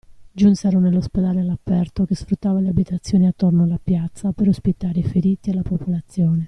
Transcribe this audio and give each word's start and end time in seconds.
Giunsero 0.33 0.79
nell'ospedale 0.79 1.41
all'aperto, 1.41 2.05
che 2.05 2.15
sfruttava 2.15 2.59
le 2.59 2.69
abitazioni 2.69 3.27
attorno 3.27 3.67
la 3.67 3.77
piazza 3.77 4.31
per 4.31 4.47
ospitare 4.47 4.97
i 4.97 5.03
feriti 5.03 5.51
e 5.51 5.53
la 5.53 5.61
popolazione. 5.61 6.39